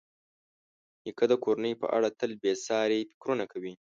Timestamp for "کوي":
3.51-3.73